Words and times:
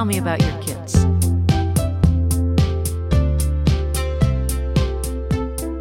Tell 0.00 0.06
me 0.06 0.16
about 0.16 0.40
your 0.40 0.62
kids. 0.62 0.94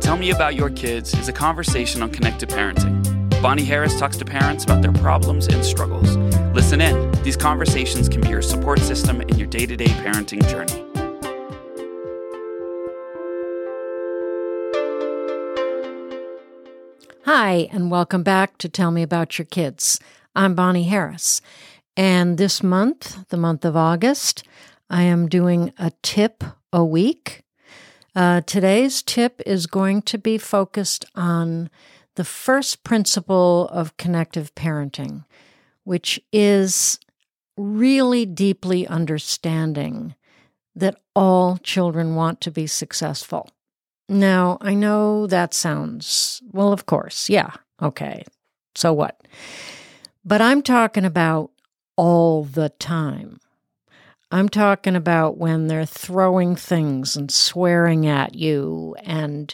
Tell 0.03 0.17
Me 0.17 0.31
About 0.31 0.55
Your 0.55 0.69
Kids 0.69 1.17
is 1.17 1.29
a 1.29 1.31
conversation 1.31 2.03
on 2.03 2.09
connected 2.09 2.49
parenting. 2.49 3.01
Bonnie 3.41 3.63
Harris 3.63 3.97
talks 3.97 4.17
to 4.17 4.25
parents 4.25 4.65
about 4.65 4.81
their 4.81 4.91
problems 4.91 5.47
and 5.47 5.63
struggles. 5.63 6.17
Listen 6.53 6.81
in. 6.81 7.09
These 7.23 7.37
conversations 7.37 8.09
can 8.09 8.19
be 8.19 8.27
your 8.27 8.41
support 8.41 8.79
system 8.79 9.21
in 9.21 9.37
your 9.37 9.47
day 9.47 9.65
to 9.65 9.77
day 9.77 9.85
parenting 9.85 10.45
journey. 10.49 10.85
Hi, 17.23 17.69
and 17.71 17.89
welcome 17.89 18.23
back 18.23 18.57
to 18.57 18.67
Tell 18.67 18.91
Me 18.91 19.01
About 19.01 19.39
Your 19.39 19.45
Kids. 19.45 19.97
I'm 20.35 20.55
Bonnie 20.55 20.83
Harris. 20.83 21.41
And 21.99 22.37
this 22.37 22.63
month, 22.63 23.27
the 23.27 23.35
month 23.35 23.65
of 23.65 23.75
August, 23.75 24.43
I 24.89 25.03
am 25.03 25.27
doing 25.27 25.73
a 25.77 25.91
tip 26.01 26.45
a 26.71 26.81
week. 26.81 27.43
Uh, 28.15 28.39
today's 28.39 29.03
tip 29.03 29.41
is 29.45 29.67
going 29.67 30.03
to 30.03 30.17
be 30.17 30.37
focused 30.37 31.03
on 31.13 31.69
the 32.15 32.23
first 32.23 32.85
principle 32.85 33.67
of 33.67 33.97
connective 33.97 34.55
parenting, 34.55 35.25
which 35.83 36.21
is 36.31 37.01
really 37.57 38.25
deeply 38.25 38.87
understanding 38.87 40.15
that 40.73 41.01
all 41.13 41.57
children 41.57 42.15
want 42.15 42.39
to 42.39 42.49
be 42.49 42.65
successful. 42.65 43.49
Now, 44.07 44.57
I 44.61 44.73
know 44.73 45.27
that 45.27 45.53
sounds, 45.53 46.41
well, 46.49 46.71
of 46.71 46.85
course, 46.85 47.29
yeah, 47.29 47.51
okay, 47.81 48.23
so 48.73 48.93
what? 48.93 49.19
But 50.23 50.41
I'm 50.41 50.61
talking 50.61 51.03
about 51.03 51.51
all 51.99 52.45
the 52.45 52.69
time. 52.69 53.41
I'm 54.31 54.47
talking 54.47 54.95
about 54.95 55.37
when 55.37 55.67
they're 55.67 55.85
throwing 55.85 56.55
things 56.55 57.17
and 57.17 57.29
swearing 57.29 58.07
at 58.07 58.35
you 58.35 58.95
and 59.03 59.53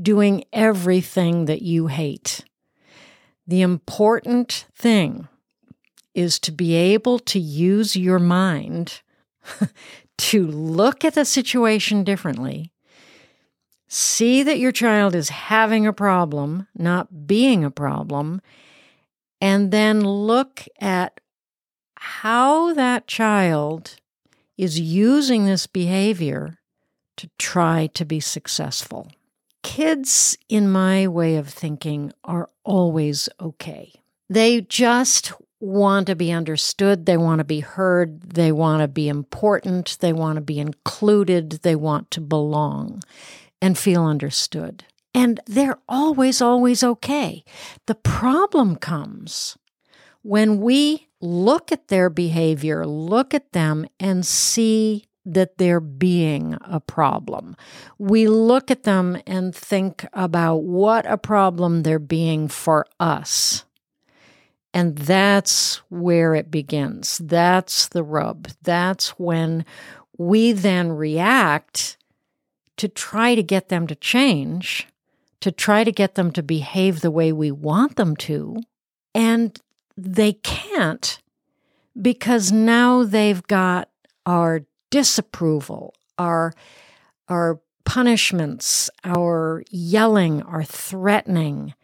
doing 0.00 0.44
everything 0.52 1.46
that 1.46 1.62
you 1.62 1.86
hate. 1.86 2.44
The 3.46 3.62
important 3.62 4.66
thing 4.74 5.28
is 6.14 6.38
to 6.40 6.52
be 6.52 6.74
able 6.74 7.18
to 7.20 7.38
use 7.38 7.96
your 7.96 8.18
mind 8.18 9.00
to 10.18 10.46
look 10.46 11.02
at 11.02 11.14
the 11.14 11.24
situation 11.24 12.04
differently, 12.04 12.74
see 13.88 14.42
that 14.42 14.58
your 14.58 14.72
child 14.72 15.14
is 15.14 15.30
having 15.30 15.86
a 15.86 15.94
problem, 15.94 16.66
not 16.76 17.26
being 17.26 17.64
a 17.64 17.70
problem, 17.70 18.42
and 19.40 19.70
then 19.70 20.02
look 20.02 20.62
at 20.78 21.15
how 22.06 22.72
that 22.72 23.08
child 23.08 23.96
is 24.56 24.78
using 24.78 25.44
this 25.44 25.66
behavior 25.66 26.58
to 27.16 27.28
try 27.36 27.88
to 27.88 28.04
be 28.04 28.20
successful. 28.20 29.08
Kids, 29.64 30.38
in 30.48 30.70
my 30.70 31.08
way 31.08 31.34
of 31.34 31.48
thinking, 31.48 32.12
are 32.22 32.48
always 32.62 33.28
okay. 33.40 33.92
They 34.30 34.60
just 34.60 35.32
want 35.58 36.06
to 36.06 36.14
be 36.14 36.30
understood. 36.30 37.06
They 37.06 37.16
want 37.16 37.40
to 37.40 37.44
be 37.44 37.60
heard. 37.60 38.22
They 38.22 38.52
want 38.52 38.82
to 38.82 38.88
be 38.88 39.08
important. 39.08 39.98
They 40.00 40.12
want 40.12 40.36
to 40.36 40.42
be 40.42 40.60
included. 40.60 41.50
They 41.62 41.74
want 41.74 42.12
to 42.12 42.20
belong 42.20 43.02
and 43.60 43.76
feel 43.76 44.04
understood. 44.04 44.84
And 45.12 45.40
they're 45.46 45.78
always, 45.88 46.40
always 46.40 46.84
okay. 46.84 47.42
The 47.86 47.96
problem 47.96 48.76
comes 48.76 49.58
when 50.22 50.60
we 50.60 51.05
look 51.20 51.72
at 51.72 51.88
their 51.88 52.10
behavior, 52.10 52.86
look 52.86 53.34
at 53.34 53.52
them, 53.52 53.86
and 53.98 54.24
see 54.24 55.06
that 55.24 55.58
they're 55.58 55.80
being 55.80 56.56
a 56.62 56.78
problem. 56.78 57.56
We 57.98 58.28
look 58.28 58.70
at 58.70 58.84
them 58.84 59.20
and 59.26 59.54
think 59.54 60.06
about 60.12 60.62
what 60.62 61.04
a 61.10 61.18
problem 61.18 61.82
they're 61.82 61.98
being 61.98 62.48
for 62.48 62.86
us. 63.00 63.64
And 64.72 64.96
that's 64.96 65.76
where 65.88 66.34
it 66.34 66.50
begins. 66.50 67.18
That's 67.18 67.88
the 67.88 68.04
rub. 68.04 68.48
That's 68.62 69.10
when 69.18 69.64
we 70.18 70.52
then 70.52 70.92
react 70.92 71.96
to 72.76 72.86
try 72.86 73.34
to 73.34 73.42
get 73.42 73.68
them 73.68 73.86
to 73.86 73.94
change, 73.94 74.86
to 75.40 75.50
try 75.50 75.82
to 75.82 75.92
get 75.92 76.14
them 76.14 76.30
to 76.32 76.42
behave 76.42 77.00
the 77.00 77.10
way 77.10 77.32
we 77.32 77.50
want 77.50 77.96
them 77.96 78.16
to. 78.16 78.58
And 79.14 79.58
they 79.96 80.34
can't 80.34 81.20
because 82.00 82.52
now 82.52 83.04
they've 83.04 83.42
got 83.46 83.88
our 84.24 84.62
disapproval, 84.90 85.94
our 86.18 86.52
our 87.28 87.60
punishments, 87.84 88.90
our 89.04 89.62
yelling, 89.70 90.42
our 90.42 90.64
threatening 90.64 91.74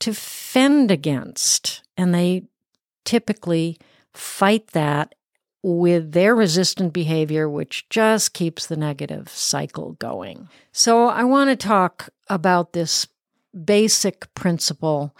to 0.00 0.12
fend 0.12 0.90
against. 0.90 1.82
And 1.96 2.14
they 2.14 2.44
typically 3.04 3.78
fight 4.12 4.68
that 4.68 5.14
with 5.62 6.12
their 6.12 6.34
resistant 6.34 6.92
behavior, 6.92 7.48
which 7.48 7.88
just 7.88 8.34
keeps 8.34 8.66
the 8.66 8.76
negative 8.76 9.28
cycle 9.28 9.92
going. 9.92 10.48
So, 10.72 11.06
I 11.06 11.24
want 11.24 11.48
to 11.50 11.56
talk 11.56 12.10
about 12.28 12.72
this 12.72 13.06
basic 13.64 14.32
principle 14.34 15.14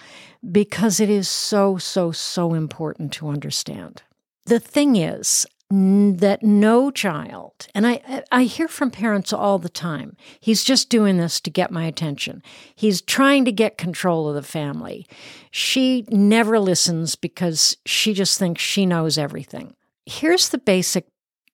because 0.51 1.01
it 1.01 1.11
is 1.11 1.29
so, 1.29 1.79
so, 1.79 2.13
so 2.13 2.55
important 2.55 3.13
to 3.15 3.29
understand. 3.29 4.03
The 4.47 4.61
thing 4.61 4.97
is 4.97 5.47
that 5.71 6.43
no 6.43 6.91
child, 6.91 7.67
and 7.75 7.87
I, 7.87 8.23
I 8.31 8.45
hear 8.45 8.69
from 8.69 8.91
parents 8.91 9.33
all 9.33 9.59
the 9.59 9.69
time, 9.69 10.17
he's 10.39 10.63
just 10.63 10.91
doing 10.91 11.17
this 11.17 11.41
to 11.41 11.51
get 11.51 11.71
my 11.71 11.87
attention. 11.87 12.43
He's 12.75 13.01
trying 13.01 13.45
to 13.47 13.53
get 13.53 13.79
control 13.79 14.29
of 14.29 14.35
the 14.35 14.43
family. 14.43 15.07
She 15.51 16.05
never 16.11 16.59
listens 16.59 17.17
because 17.17 17.77
she 17.87 18.13
just 18.13 18.39
thinks 18.39 18.63
she 18.63 18.87
knows 18.87 19.17
everything. 19.17 19.75
Here's 20.07 20.51
the 20.51 20.59
basic 20.59 21.07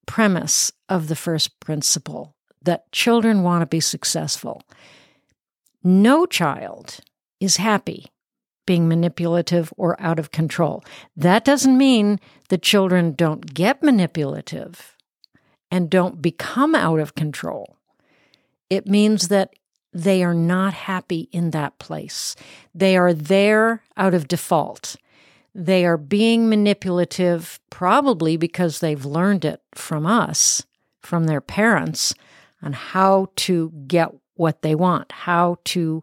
premise 0.07 0.73
of 0.89 1.07
the 1.07 1.17
first 1.17 1.61
principle 1.61 2.35
that 2.63 2.91
children 2.93 3.43
want 3.43 3.63
to 3.63 3.67
be 3.67 3.81
successful. 3.81 4.63
No 5.83 6.27
child 6.27 6.99
is 7.41 7.57
happy 7.57 8.07
being 8.67 8.89
manipulative 8.89 9.73
or 9.77 10.01
out 10.01 10.19
of 10.19 10.31
control. 10.31 10.85
That 11.17 11.45
doesn't 11.45 11.77
mean 11.77 12.21
the 12.51 12.59
children 12.59 13.15
don't 13.15 13.53
get 13.53 13.83
manipulative 13.83 14.97
and 15.71 15.91
don't 15.91 16.21
become 16.21 16.75
out 16.75 17.01
of 17.01 17.15
control. 17.15 17.77
It 18.69 18.87
means 18.87 19.29
that 19.29 19.55
they 19.93 20.23
are 20.23 20.35
not 20.35 20.73
happy 20.73 21.29
in 21.33 21.51
that 21.51 21.79
place. 21.79 22.37
They 22.75 22.97
are 22.97 23.13
there 23.13 23.83
out 23.97 24.15
of 24.15 24.29
default. 24.29 24.97
They 25.55 25.85
are 25.85 25.97
being 25.97 26.49
manipulative, 26.49 27.59
probably 27.71 28.37
because 28.37 28.79
they've 28.79 29.05
learned 29.05 29.45
it 29.45 29.61
from 29.75 30.07
us, 30.07 30.65
from 31.01 31.25
their 31.25 31.41
parents, 31.41 32.15
on 32.63 32.73
how 32.73 33.31
to 33.37 33.73
get 33.89 34.11
what 34.41 34.63
they 34.63 34.75
want, 34.75 35.13
how 35.13 35.59
to 35.67 36.03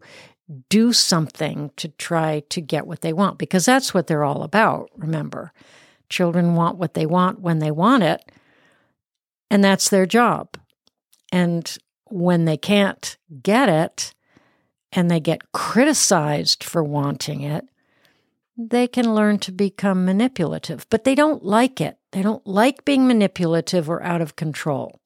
do 0.69 0.93
something 0.93 1.71
to 1.75 1.87
try 1.89 2.41
to 2.49 2.61
get 2.61 2.85
what 2.85 3.01
they 3.01 3.11
want, 3.11 3.39
because 3.39 3.65
that's 3.65 3.93
what 3.93 4.05
they're 4.05 4.23
all 4.23 4.43
about, 4.43 4.89
remember. 4.95 5.51
Children 6.07 6.53
want 6.53 6.77
what 6.77 6.93
they 6.93 7.07
want 7.07 7.41
when 7.41 7.57
they 7.57 7.71
want 7.71 8.03
it, 8.03 8.31
and 9.49 9.63
that's 9.63 9.89
their 9.89 10.05
job. 10.05 10.55
And 11.31 11.77
when 12.05 12.45
they 12.45 12.57
can't 12.57 13.17
get 13.41 13.69
it 13.69 14.13
and 14.91 15.09
they 15.09 15.19
get 15.19 15.51
criticized 15.51 16.63
for 16.63 16.83
wanting 16.83 17.41
it, 17.41 17.65
they 18.55 18.87
can 18.87 19.15
learn 19.15 19.39
to 19.39 19.51
become 19.51 20.05
manipulative, 20.05 20.85
but 20.91 21.03
they 21.05 21.15
don't 21.15 21.43
like 21.43 21.81
it. 21.81 21.97
They 22.11 22.21
don't 22.21 22.45
like 22.45 22.85
being 22.85 23.07
manipulative 23.07 23.89
or 23.89 24.01
out 24.03 24.21
of 24.21 24.35
control. 24.35 25.01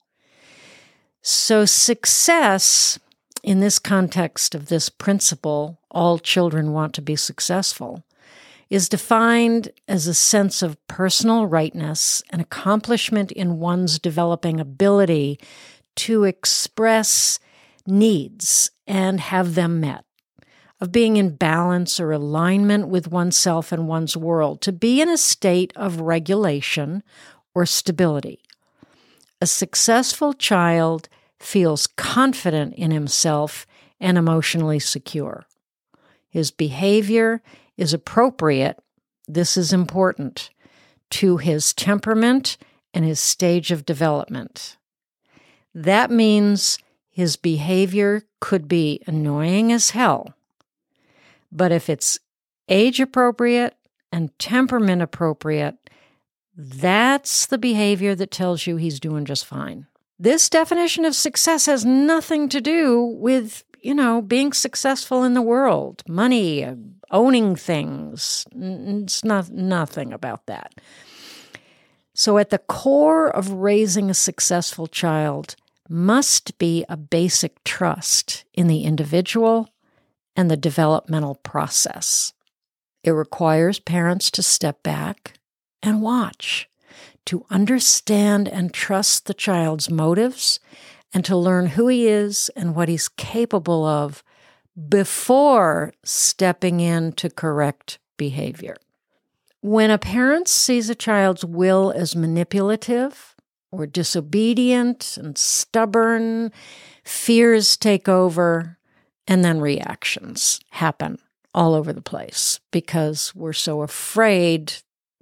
So, 1.21 1.65
success 1.65 2.99
in 3.43 3.59
this 3.59 3.79
context 3.79 4.53
of 4.55 4.67
this 4.67 4.89
principle, 4.89 5.79
all 5.89 6.19
children 6.19 6.73
want 6.73 6.93
to 6.95 7.01
be 7.01 7.15
successful, 7.15 8.03
is 8.69 8.87
defined 8.87 9.69
as 9.87 10.07
a 10.07 10.13
sense 10.13 10.61
of 10.61 10.77
personal 10.87 11.45
rightness 11.45 12.23
and 12.29 12.41
accomplishment 12.41 13.31
in 13.31 13.59
one's 13.59 13.99
developing 13.99 14.59
ability 14.59 15.39
to 15.95 16.23
express 16.23 17.39
needs 17.85 18.71
and 18.87 19.19
have 19.19 19.55
them 19.55 19.81
met, 19.81 20.05
of 20.79 20.91
being 20.91 21.17
in 21.17 21.35
balance 21.35 21.99
or 21.99 22.11
alignment 22.11 22.87
with 22.87 23.09
oneself 23.09 23.71
and 23.71 23.87
one's 23.87 24.15
world, 24.15 24.61
to 24.61 24.71
be 24.71 25.01
in 25.01 25.09
a 25.09 25.17
state 25.17 25.73
of 25.75 25.99
regulation 25.99 27.03
or 27.53 27.65
stability. 27.65 28.39
A 29.41 29.47
successful 29.47 30.33
child 30.33 31.09
feels 31.41 31.87
confident 31.87 32.73
in 32.75 32.91
himself 32.91 33.65
and 33.99 34.17
emotionally 34.17 34.79
secure. 34.79 35.45
His 36.29 36.51
behavior 36.51 37.41
is 37.77 37.93
appropriate, 37.93 38.79
this 39.27 39.57
is 39.57 39.73
important, 39.73 40.49
to 41.09 41.37
his 41.37 41.73
temperament 41.73 42.57
and 42.93 43.03
his 43.03 43.19
stage 43.19 43.71
of 43.71 43.85
development. 43.85 44.77
That 45.73 46.11
means 46.11 46.77
his 47.09 47.35
behavior 47.35 48.23
could 48.39 48.67
be 48.67 49.01
annoying 49.07 49.71
as 49.71 49.91
hell. 49.91 50.33
But 51.51 51.71
if 51.71 51.89
it's 51.89 52.19
age 52.69 52.99
appropriate 52.99 53.75
and 54.11 54.37
temperament 54.39 55.01
appropriate, 55.01 55.75
that's 56.55 57.45
the 57.45 57.57
behavior 57.57 58.15
that 58.15 58.31
tells 58.31 58.67
you 58.67 58.77
he's 58.77 58.99
doing 58.99 59.25
just 59.25 59.45
fine. 59.45 59.87
This 60.21 60.51
definition 60.51 61.03
of 61.03 61.15
success 61.15 61.65
has 61.65 61.83
nothing 61.83 62.47
to 62.49 62.61
do 62.61 63.01
with, 63.01 63.63
you 63.81 63.95
know, 63.95 64.21
being 64.21 64.53
successful 64.53 65.23
in 65.23 65.33
the 65.33 65.41
world, 65.41 66.03
money, 66.07 66.63
owning 67.09 67.55
things. 67.55 68.45
It's 68.55 69.23
not 69.23 69.49
nothing 69.49 70.13
about 70.13 70.45
that. 70.45 70.75
So 72.13 72.37
at 72.37 72.51
the 72.51 72.59
core 72.59 73.35
of 73.35 73.49
raising 73.49 74.11
a 74.11 74.13
successful 74.13 74.85
child 74.85 75.55
must 75.89 76.55
be 76.59 76.85
a 76.87 76.95
basic 76.95 77.63
trust 77.63 78.45
in 78.53 78.67
the 78.67 78.83
individual 78.83 79.69
and 80.35 80.51
the 80.51 80.55
developmental 80.55 81.33
process. 81.33 82.33
It 83.03 83.09
requires 83.09 83.79
parents 83.79 84.29
to 84.31 84.43
step 84.43 84.83
back 84.83 85.39
and 85.81 86.03
watch, 86.03 86.69
to 87.25 87.45
understand 87.49 88.47
and 88.47 88.73
trust 88.73 89.25
the 89.25 89.33
child's 89.33 89.89
motives, 89.89 90.59
and 91.13 91.25
to 91.25 91.35
learn 91.35 91.67
who 91.67 91.87
he 91.87 92.07
is 92.07 92.49
and 92.55 92.75
what 92.75 92.89
he's 92.89 93.09
capable 93.09 93.85
of 93.85 94.23
before 94.87 95.93
stepping 96.03 96.79
in 96.79 97.11
to 97.13 97.29
correct 97.29 97.99
behavior. 98.17 98.75
When 99.61 99.91
a 99.91 99.97
parent 99.97 100.47
sees 100.47 100.89
a 100.89 100.95
child's 100.95 101.45
will 101.45 101.91
as 101.91 102.15
manipulative, 102.15 103.35
or 103.71 103.85
disobedient 103.85 105.17
and 105.17 105.37
stubborn, 105.37 106.51
fears 107.03 107.77
take 107.77 108.09
over, 108.09 108.77
and 109.27 109.45
then 109.45 109.61
reactions 109.61 110.59
happen 110.71 111.17
all 111.53 111.73
over 111.73 111.93
the 111.93 112.01
place 112.01 112.59
because 112.71 113.33
we're 113.35 113.53
so 113.53 113.81
afraid 113.81 114.73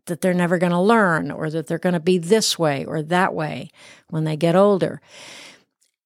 that 0.10 0.22
they're 0.22 0.34
never 0.34 0.58
going 0.58 0.74
to 0.74 0.80
learn 0.80 1.32
or 1.32 1.50
that 1.50 1.68
they're 1.68 1.80
going 1.80 1.94
to 1.94 2.00
be 2.00 2.18
this 2.18 2.60
way 2.60 2.84
or 2.86 3.02
that 3.02 3.34
way 3.34 3.70
when 4.10 4.26
they 4.26 4.36
get 4.36 4.56
older. 4.56 5.02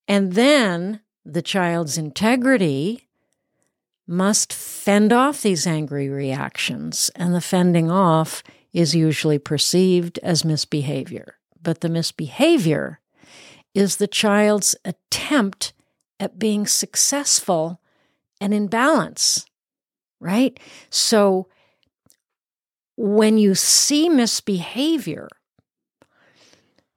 And 0.06 0.34
then 0.34 1.00
the 1.24 1.42
child's 1.42 1.98
integrity 1.98 3.08
must 4.06 4.52
fend 4.52 5.12
off 5.12 5.42
these 5.42 5.66
angry 5.66 6.08
reactions, 6.08 7.10
and 7.16 7.34
the 7.34 7.40
fending 7.40 7.90
off 7.90 8.42
is 8.72 8.94
usually 8.94 9.38
perceived 9.38 10.18
as 10.22 10.44
misbehavior 10.44 11.36
but 11.64 11.80
the 11.80 11.88
misbehavior 11.88 13.00
is 13.74 13.96
the 13.96 14.06
child's 14.06 14.76
attempt 14.84 15.72
at 16.20 16.38
being 16.38 16.64
successful 16.66 17.80
and 18.40 18.54
in 18.54 18.68
balance, 18.68 19.46
right? 20.20 20.60
So 20.90 21.48
when 22.96 23.38
you 23.38 23.54
see 23.54 24.08
misbehavior, 24.08 25.28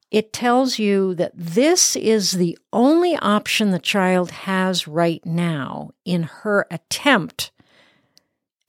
it 0.10 0.32
tells 0.32 0.80
you 0.80 1.14
that 1.16 1.34
this 1.36 1.96
is 1.96 2.34
the 2.34 2.58
only 2.72 3.16
option 3.18 3.72
the 3.72 3.80
child 3.80 4.32
has 4.32 4.88
right 4.88 5.26
now 5.26 5.92
in 6.06 6.24
her 6.24 6.66
attempt 6.72 7.52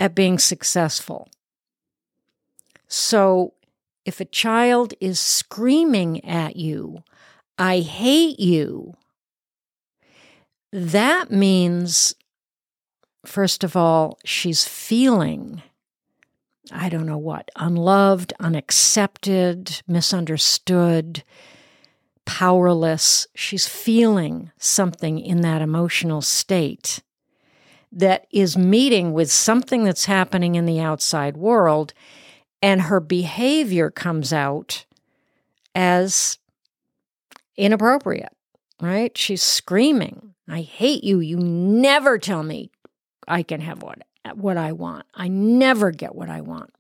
at 0.01 0.15
being 0.15 0.39
successful. 0.39 1.29
So 2.89 3.55
if 4.05 4.21
a 4.21 4.25
child 4.25 4.95
is 5.01 5.21
screaming 5.21 6.25
at 6.25 6.57
you, 6.57 7.05
I 7.59 7.81
hate 7.81 8.41
you, 8.41 8.95
that 10.73 11.31
means, 11.31 12.15
first 13.25 13.63
of 13.65 13.77
all, 13.77 14.19
she's 14.25 14.67
feeling, 14.67 15.63
I 16.70 16.88
don't 16.88 17.06
know 17.06 17.19
what, 17.19 17.50
unloved, 17.56 18.32
unaccepted, 18.41 19.82
misunderstood, 19.87 21.23
powerless. 22.25 23.26
She's 23.35 23.67
feeling 23.67 24.50
something 24.59 25.19
in 25.19 25.41
that 25.43 25.62
emotional 25.62 26.20
state 26.20 27.03
that 27.91 28.26
is 28.31 28.56
meeting 28.56 29.12
with 29.12 29.31
something 29.31 29.85
that's 29.85 30.05
happening 30.05 30.55
in 30.55 30.67
the 30.67 30.81
outside 30.81 31.37
world 31.37 31.94
and 32.62 32.82
her 32.82 33.00
behavior 33.00 33.91
comes 33.91 34.32
out 34.32 34.85
as 35.75 36.38
inappropriate, 37.56 38.35
right? 38.81 39.17
She's 39.17 39.43
screaming, 39.43 40.35
I 40.49 40.62
hate 40.62 41.05
you. 41.05 41.21
You 41.21 41.37
never 41.38 42.19
tell 42.19 42.43
me 42.43 42.71
I 43.26 43.43
can 43.43 43.61
have 43.61 43.82
what, 43.82 44.03
what 44.37 44.57
I 44.57 44.73
want. 44.73 45.07
I 45.15 45.29
never 45.29 45.91
get 45.91 46.15
what 46.15 46.29
I 46.29 46.41
want. 46.41 46.75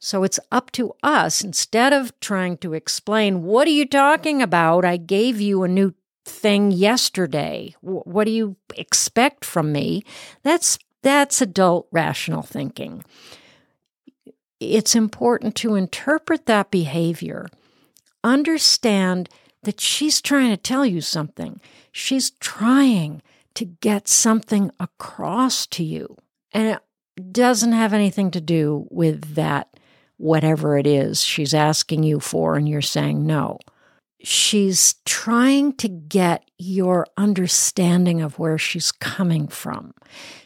So 0.00 0.22
it's 0.22 0.40
up 0.52 0.70
to 0.72 0.94
us, 1.02 1.42
instead 1.42 1.92
of 1.92 2.18
trying 2.20 2.56
to 2.58 2.72
explain, 2.72 3.42
what 3.42 3.66
are 3.66 3.72
you 3.72 3.86
talking 3.86 4.40
about? 4.40 4.84
I 4.84 4.96
gave 4.96 5.40
you 5.40 5.62
a 5.62 5.68
new 5.68 5.94
thing 6.24 6.70
yesterday. 6.70 7.74
What 7.80 8.24
do 8.24 8.30
you 8.30 8.56
expect 8.76 9.44
from 9.44 9.72
me? 9.72 10.04
That's 10.42 10.78
that's 11.02 11.40
adult 11.40 11.88
rational 11.92 12.42
thinking 12.42 13.04
it's 14.60 14.94
important 14.94 15.54
to 15.56 15.74
interpret 15.74 16.46
that 16.46 16.70
behavior, 16.70 17.48
understand 18.24 19.28
that 19.62 19.80
she's 19.80 20.20
trying 20.20 20.50
to 20.50 20.56
tell 20.56 20.84
you 20.84 21.00
something. 21.00 21.60
She's 21.92 22.30
trying 22.30 23.22
to 23.58 23.64
get 23.64 24.06
something 24.06 24.70
across 24.78 25.66
to 25.66 25.82
you. 25.82 26.16
And 26.52 26.68
it 26.68 27.32
doesn't 27.32 27.72
have 27.72 27.92
anything 27.92 28.30
to 28.30 28.40
do 28.40 28.86
with 28.88 29.34
that, 29.34 29.76
whatever 30.16 30.78
it 30.78 30.86
is 30.86 31.24
she's 31.24 31.52
asking 31.52 32.04
you 32.04 32.20
for, 32.20 32.54
and 32.54 32.68
you're 32.68 32.80
saying 32.80 33.26
no. 33.26 33.58
She's 34.22 34.94
trying 35.04 35.72
to 35.78 35.88
get 35.88 36.48
your 36.56 37.08
understanding 37.16 38.20
of 38.20 38.38
where 38.38 38.58
she's 38.58 38.92
coming 38.92 39.48
from. 39.48 39.92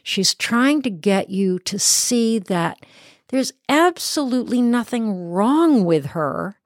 She's 0.02 0.34
trying 0.34 0.80
to 0.80 0.90
get 0.90 1.28
you 1.28 1.58
to 1.58 1.78
see 1.78 2.38
that 2.38 2.78
there's 3.28 3.52
absolutely 3.68 4.62
nothing 4.62 5.28
wrong 5.28 5.84
with 5.84 6.06
her 6.06 6.56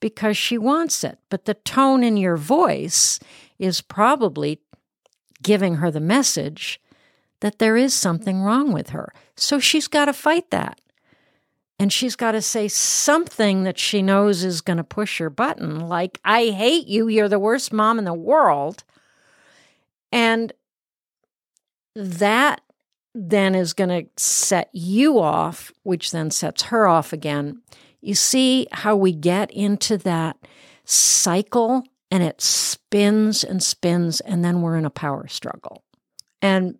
because 0.00 0.36
she 0.36 0.58
wants 0.58 1.02
it. 1.04 1.18
But 1.30 1.46
the 1.46 1.54
tone 1.54 2.04
in 2.04 2.18
your 2.18 2.36
voice 2.36 3.18
is 3.58 3.80
probably 3.80 4.60
giving 5.42 5.76
her 5.76 5.90
the 5.90 6.00
message 6.00 6.80
that 7.40 7.58
there 7.58 7.76
is 7.76 7.94
something 7.94 8.40
wrong 8.40 8.72
with 8.72 8.90
her. 8.90 9.12
So 9.36 9.58
she's 9.58 9.88
got 9.88 10.06
to 10.06 10.12
fight 10.12 10.50
that. 10.50 10.80
And 11.78 11.92
she's 11.92 12.16
got 12.16 12.32
to 12.32 12.40
say 12.40 12.68
something 12.68 13.64
that 13.64 13.78
she 13.78 14.00
knows 14.00 14.42
is 14.42 14.62
going 14.62 14.78
to 14.78 14.84
push 14.84 15.20
your 15.20 15.28
button, 15.28 15.88
like, 15.88 16.18
I 16.24 16.46
hate 16.46 16.86
you. 16.86 17.06
You're 17.08 17.28
the 17.28 17.38
worst 17.38 17.70
mom 17.70 17.98
in 17.98 18.06
the 18.06 18.14
world. 18.14 18.82
And 20.10 20.54
that 21.94 22.62
then 23.14 23.54
is 23.54 23.74
going 23.74 23.90
to 23.90 24.08
set 24.16 24.70
you 24.72 25.18
off, 25.18 25.70
which 25.82 26.12
then 26.12 26.30
sets 26.30 26.62
her 26.64 26.86
off 26.86 27.12
again. 27.12 27.60
You 28.00 28.14
see 28.14 28.68
how 28.72 28.96
we 28.96 29.12
get 29.12 29.50
into 29.50 29.98
that 29.98 30.38
cycle 30.84 31.84
and 32.10 32.22
it 32.22 32.40
spins 32.40 33.42
and 33.42 33.62
spins, 33.62 34.20
and 34.20 34.44
then 34.44 34.62
we're 34.62 34.76
in 34.76 34.84
a 34.84 34.90
power 34.90 35.26
struggle. 35.28 35.82
And 36.40 36.78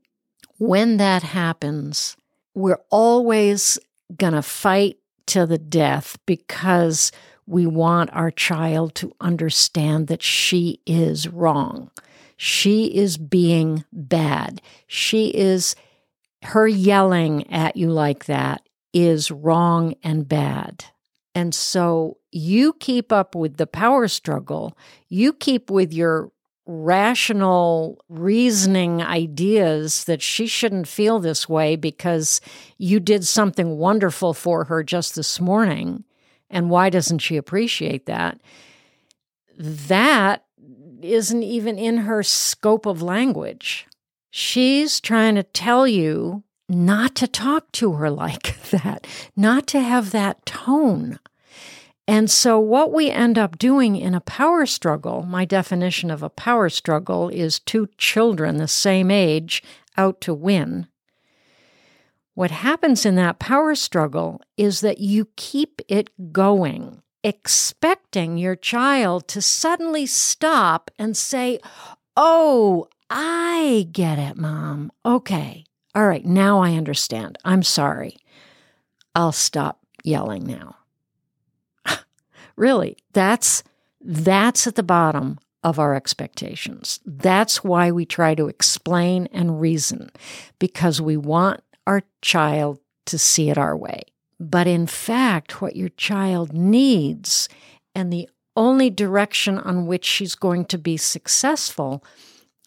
when 0.59 0.97
that 0.99 1.23
happens, 1.23 2.16
we're 2.54 2.80
always 2.90 3.78
going 4.16 4.33
to 4.33 4.42
fight 4.42 4.99
to 5.26 5.47
the 5.47 5.59
death 5.59 6.16
because 6.26 7.12
we 7.47 7.66
want 7.66 8.11
our 8.12 8.30
child 8.30 8.95
to 8.97 9.14
understand 9.21 10.09
that 10.09 10.23
she 10.23 10.80
is 10.87 11.28
wrong. 11.28 11.90
She 12.37 12.95
is 12.97 13.16
being 13.18 13.85
bad. 13.92 14.61
She 14.87 15.28
is 15.28 15.75
her 16.42 16.68
yelling 16.68 17.50
at 17.52 17.76
you 17.76 17.90
like 17.90 18.26
that 18.26 18.62
is 18.92 19.30
wrong 19.30 19.95
and 20.02 20.28
bad. 20.28 20.85
And 21.36 21.54
so 21.54 22.16
you 22.32 22.72
keep 22.72 23.12
up 23.12 23.34
with 23.34 23.58
the 23.58 23.66
power 23.66 24.08
struggle, 24.08 24.74
you 25.10 25.34
keep 25.34 25.70
with 25.70 25.92
your 25.92 26.32
rational 26.64 28.02
reasoning 28.08 29.02
ideas 29.02 30.04
that 30.04 30.22
she 30.22 30.46
shouldn't 30.46 30.88
feel 30.88 31.18
this 31.18 31.46
way 31.46 31.76
because 31.76 32.40
you 32.78 33.00
did 33.00 33.26
something 33.26 33.76
wonderful 33.76 34.32
for 34.32 34.64
her 34.64 34.82
just 34.82 35.14
this 35.14 35.38
morning. 35.38 36.04
And 36.48 36.70
why 36.70 36.88
doesn't 36.88 37.18
she 37.18 37.36
appreciate 37.36 38.06
that? 38.06 38.40
That 39.58 40.46
isn't 41.02 41.42
even 41.42 41.78
in 41.78 41.98
her 41.98 42.22
scope 42.22 42.86
of 42.86 43.02
language. 43.02 43.86
She's 44.30 45.00
trying 45.02 45.34
to 45.34 45.42
tell 45.42 45.86
you 45.86 46.44
not 46.68 47.14
to 47.16 47.26
talk 47.26 47.70
to 47.73 47.92
her 47.92 48.11
like 48.25 48.61
that, 48.70 49.06
not 49.37 49.66
to 49.68 49.80
have 49.80 50.11
that 50.11 50.44
tone. 50.46 51.18
And 52.08 52.30
so, 52.30 52.58
what 52.61 52.92
we 52.92 53.11
end 53.11 53.37
up 53.37 53.58
doing 53.58 53.96
in 53.96 54.14
a 54.14 54.20
power 54.20 54.64
struggle, 54.64 55.23
my 55.23 55.44
definition 55.44 56.11
of 56.11 56.23
a 56.23 56.30
power 56.30 56.68
struggle 56.68 57.28
is 57.30 57.58
two 57.58 57.88
children 57.99 58.58
the 58.58 58.68
same 58.68 59.11
age 59.11 59.62
out 59.96 60.20
to 60.20 60.32
win. 60.32 60.87
What 62.35 62.50
happens 62.50 63.04
in 63.04 63.16
that 63.16 63.38
power 63.38 63.75
struggle 63.75 64.40
is 64.56 64.82
that 64.82 64.99
you 64.99 65.28
keep 65.37 65.80
it 65.88 66.11
going, 66.32 67.02
expecting 67.25 68.37
your 68.37 68.54
child 68.54 69.26
to 69.28 69.42
suddenly 69.42 70.06
stop 70.06 70.90
and 70.99 71.16
say, 71.16 71.58
Oh, 72.16 72.88
I 73.11 73.88
get 73.90 74.18
it, 74.18 74.37
mom. 74.37 74.92
Okay. 75.04 75.64
All 75.96 76.06
right. 76.06 76.26
Now 76.26 76.60
I 76.60 76.74
understand. 76.74 77.38
I'm 77.42 77.62
sorry. 77.62 78.18
I'll 79.14 79.32
stop 79.32 79.80
yelling 80.04 80.44
now. 80.44 80.76
really, 82.56 82.98
that's 83.14 83.62
that's 84.02 84.66
at 84.66 84.74
the 84.74 84.82
bottom 84.82 85.38
of 85.64 85.78
our 85.78 85.94
expectations. 85.94 87.00
That's 87.06 87.64
why 87.64 87.90
we 87.90 88.04
try 88.04 88.34
to 88.34 88.46
explain 88.46 89.26
and 89.32 89.58
reason 89.58 90.10
because 90.58 91.00
we 91.00 91.16
want 91.16 91.62
our 91.86 92.02
child 92.20 92.78
to 93.06 93.18
see 93.18 93.48
it 93.48 93.56
our 93.56 93.74
way. 93.74 94.02
But 94.38 94.66
in 94.66 94.86
fact, 94.86 95.62
what 95.62 95.76
your 95.76 95.88
child 95.88 96.52
needs 96.52 97.48
and 97.94 98.12
the 98.12 98.28
only 98.54 98.90
direction 98.90 99.58
on 99.58 99.86
which 99.86 100.04
she's 100.04 100.34
going 100.34 100.66
to 100.66 100.76
be 100.76 100.98
successful 100.98 102.04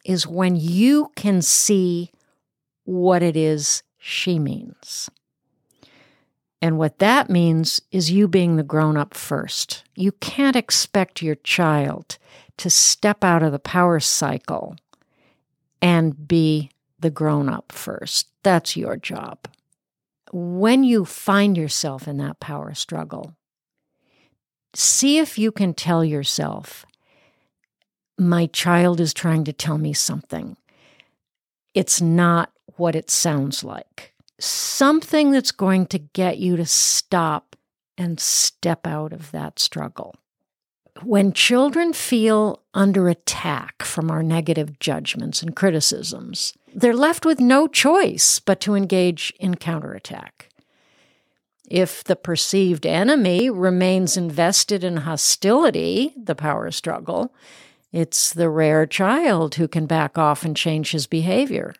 is 0.03 0.25
when 0.25 0.55
you 0.55 1.11
can 1.15 1.43
see 1.43 2.11
what 2.89 3.21
it 3.21 3.37
is 3.37 3.83
she 3.99 4.39
means. 4.39 5.11
And 6.59 6.79
what 6.79 6.97
that 6.97 7.29
means 7.29 7.79
is 7.91 8.09
you 8.09 8.27
being 8.27 8.55
the 8.55 8.63
grown 8.63 8.97
up 8.97 9.13
first. 9.13 9.83
You 9.95 10.11
can't 10.13 10.55
expect 10.55 11.21
your 11.21 11.35
child 11.35 12.17
to 12.57 12.69
step 12.71 13.23
out 13.23 13.43
of 13.43 13.51
the 13.51 13.59
power 13.59 13.99
cycle 13.99 14.75
and 15.83 16.27
be 16.27 16.71
the 16.99 17.11
grown 17.11 17.47
up 17.47 17.71
first. 17.71 18.27
That's 18.41 18.75
your 18.75 18.97
job. 18.97 19.47
When 20.33 20.83
you 20.83 21.05
find 21.05 21.55
yourself 21.55 22.07
in 22.07 22.17
that 22.17 22.39
power 22.39 22.73
struggle, 22.73 23.35
see 24.73 25.19
if 25.19 25.37
you 25.37 25.51
can 25.51 25.75
tell 25.75 26.03
yourself, 26.03 26.87
my 28.17 28.47
child 28.47 28.99
is 28.99 29.13
trying 29.13 29.43
to 29.43 29.53
tell 29.53 29.77
me 29.77 29.93
something. 29.93 30.57
It's 31.75 32.01
not 32.01 32.51
what 32.79 32.95
it 32.95 33.09
sounds 33.09 33.63
like 33.63 34.13
something 34.39 35.31
that's 35.31 35.51
going 35.51 35.85
to 35.87 35.99
get 35.99 36.37
you 36.37 36.55
to 36.55 36.65
stop 36.65 37.55
and 37.97 38.19
step 38.19 38.87
out 38.87 39.13
of 39.13 39.31
that 39.31 39.59
struggle. 39.59 40.15
When 41.03 41.33
children 41.33 41.93
feel 41.93 42.61
under 42.73 43.07
attack 43.07 43.83
from 43.83 44.09
our 44.11 44.23
negative 44.23 44.79
judgments 44.79 45.41
and 45.41 45.55
criticisms, 45.55 46.53
they're 46.73 46.93
left 46.93 47.25
with 47.25 47.39
no 47.39 47.67
choice 47.67 48.39
but 48.39 48.59
to 48.61 48.75
engage 48.75 49.33
in 49.39 49.55
counterattack. 49.55 50.49
If 51.69 52.03
the 52.03 52.15
perceived 52.15 52.85
enemy 52.85 53.49
remains 53.49 54.17
invested 54.17 54.83
in 54.83 54.97
hostility, 54.97 56.13
the 56.17 56.35
power 56.35 56.71
struggle, 56.71 57.33
it's 57.91 58.33
the 58.33 58.49
rare 58.49 58.85
child 58.85 59.55
who 59.55 59.67
can 59.67 59.85
back 59.85 60.17
off 60.17 60.43
and 60.43 60.55
change 60.55 60.91
his 60.91 61.07
behavior. 61.07 61.73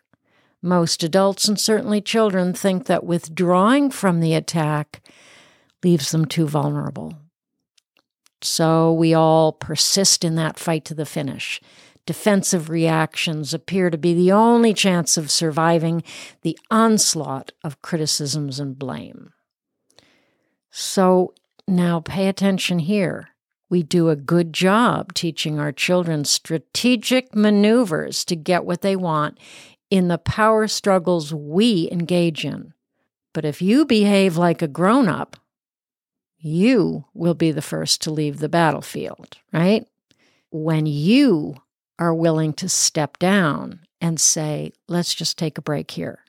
Most 0.62 1.02
adults 1.02 1.48
and 1.48 1.58
certainly 1.58 2.00
children 2.00 2.52
think 2.52 2.86
that 2.86 3.04
withdrawing 3.04 3.90
from 3.90 4.20
the 4.20 4.34
attack 4.34 5.00
leaves 5.82 6.10
them 6.10 6.26
too 6.26 6.46
vulnerable. 6.46 7.14
So 8.42 8.92
we 8.92 9.14
all 9.14 9.52
persist 9.52 10.24
in 10.24 10.34
that 10.36 10.58
fight 10.58 10.84
to 10.86 10.94
the 10.94 11.06
finish. 11.06 11.60
Defensive 12.06 12.70
reactions 12.70 13.54
appear 13.54 13.90
to 13.90 13.98
be 13.98 14.14
the 14.14 14.32
only 14.32 14.74
chance 14.74 15.16
of 15.16 15.30
surviving 15.30 16.02
the 16.42 16.58
onslaught 16.70 17.52
of 17.62 17.82
criticisms 17.82 18.58
and 18.58 18.78
blame. 18.78 19.32
So 20.70 21.34
now 21.68 22.00
pay 22.00 22.28
attention 22.28 22.80
here. 22.80 23.28
We 23.68 23.82
do 23.84 24.08
a 24.08 24.16
good 24.16 24.52
job 24.52 25.14
teaching 25.14 25.60
our 25.60 25.70
children 25.70 26.24
strategic 26.24 27.34
maneuvers 27.34 28.24
to 28.24 28.34
get 28.34 28.64
what 28.64 28.80
they 28.80 28.96
want 28.96 29.38
in 29.90 30.08
the 30.08 30.18
power 30.18 30.68
struggles 30.68 31.34
we 31.34 31.88
engage 31.90 32.44
in. 32.44 32.72
But 33.32 33.44
if 33.44 33.60
you 33.60 33.84
behave 33.84 34.36
like 34.36 34.62
a 34.62 34.68
grown 34.68 35.08
up, 35.08 35.36
you 36.38 37.04
will 37.12 37.34
be 37.34 37.50
the 37.50 37.62
first 37.62 38.00
to 38.02 38.10
leave 38.10 38.38
the 38.38 38.48
battlefield, 38.48 39.36
right? 39.52 39.86
When 40.50 40.86
you 40.86 41.56
are 41.98 42.14
willing 42.14 42.54
to 42.54 42.68
step 42.68 43.18
down 43.18 43.80
and 44.00 44.18
say, 44.18 44.72
let's 44.88 45.14
just 45.14 45.36
take 45.36 45.58
a 45.58 45.62
break 45.62 45.90
here. 45.90 46.20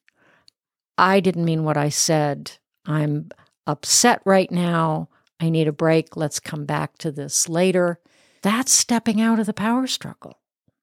I 0.97 1.21
didn't 1.21 1.45
mean 1.45 1.63
what 1.63 1.77
I 1.77 1.89
said. 1.89 2.51
I'm 2.85 3.29
upset 3.65 4.21
right 4.25 4.51
now. 4.51 5.07
I 5.39 5.49
need 5.49 5.67
a 5.67 5.73
break. 5.73 6.17
Let's 6.17 6.39
come 6.39 6.65
back 6.65 6.97
to 6.99 7.11
this 7.11 7.47
later. 7.47 7.99
That's 8.41 8.71
stepping 8.71 9.21
out 9.21 9.39
of 9.39 9.45
the 9.45 9.53
power 9.53 9.87
struggle, 9.87 10.39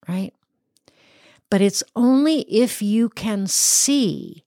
right? 0.08 0.34
But 1.50 1.60
it's 1.60 1.82
only 1.96 2.40
if 2.42 2.82
you 2.82 3.08
can 3.08 3.46
see 3.46 4.44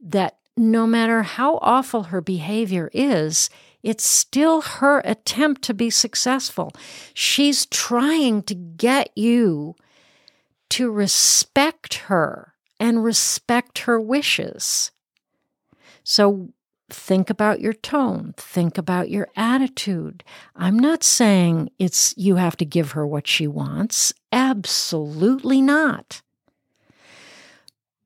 that 0.00 0.38
no 0.56 0.86
matter 0.86 1.22
how 1.22 1.58
awful 1.62 2.04
her 2.04 2.20
behavior 2.20 2.90
is, 2.92 3.50
it's 3.82 4.04
still 4.04 4.60
her 4.60 5.00
attempt 5.04 5.62
to 5.62 5.74
be 5.74 5.90
successful. 5.90 6.72
She's 7.14 7.66
trying 7.66 8.42
to 8.44 8.54
get 8.54 9.10
you 9.16 9.74
to 10.70 10.90
respect 10.90 11.94
her 11.94 12.54
and 12.78 13.02
respect 13.02 13.80
her 13.80 14.00
wishes. 14.00 14.90
So 16.04 16.50
think 16.92 17.30
about 17.30 17.60
your 17.60 17.72
tone, 17.72 18.34
think 18.36 18.78
about 18.78 19.10
your 19.10 19.28
attitude. 19.36 20.24
I'm 20.54 20.78
not 20.78 21.02
saying 21.02 21.70
it's 21.78 22.14
you 22.16 22.36
have 22.36 22.56
to 22.58 22.64
give 22.64 22.92
her 22.92 23.06
what 23.06 23.26
she 23.26 23.46
wants. 23.46 24.12
Absolutely 24.32 25.62
not. 25.62 26.22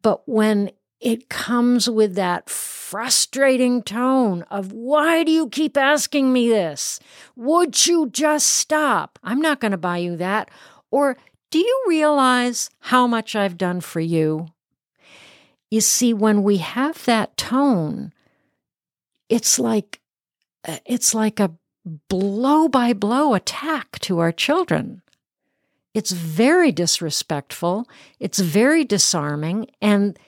But 0.03 0.29
when 0.29 0.71
it 1.01 1.29
comes 1.29 1.89
with 1.89 2.15
that 2.15 2.49
frustrating 2.49 3.83
tone 3.83 4.43
of, 4.51 4.73
Why 4.73 5.25
do 5.25 5.33
you 5.33 5.49
keep 5.49 5.77
asking 5.77 6.33
me 6.33 6.49
this? 6.49 7.01
Would 7.37 7.87
you 7.87 8.09
just 8.11 8.47
stop? 8.49 9.19
I'm 9.23 9.41
not 9.41 9.61
going 9.61 9.73
to 9.73 9.79
buy 9.79 9.99
you 9.99 10.17
that. 10.17 10.51
Or, 10.91 11.17
Do 11.51 11.59
you 11.59 11.85
realize 11.87 12.71
how 12.81 13.07
much 13.07 13.37
I've 13.37 13.59
done 13.59 13.81
for 13.81 14.01
you? 14.01 14.49
You 15.71 15.81
see, 15.81 16.15
when 16.15 16.43
we 16.43 16.59
have 16.59 17.05
that 17.05 17.37
tone, 17.37 18.13
it's 19.29 19.59
like 19.59 20.01
uh, 20.67 20.79
it's 20.87 21.15
like 21.15 21.41
a 21.41 21.53
blow 22.09 22.69
by 22.69 22.93
blow 22.93 23.35
attack 23.35 23.99
to 24.01 24.19
our 24.19 24.33
children. 24.33 25.03
It's 25.93 26.11
very 26.11 26.73
disrespectful, 26.73 27.89
it's 28.19 28.41
very 28.41 28.85
disarming, 28.85 29.69
and 29.81 30.19